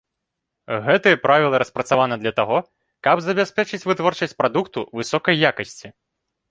[0.87, 2.57] Гэтыя правілы распрацаваны для таго,
[3.09, 5.87] каб забяспечыць вытворчасць прадукту высокай якасці.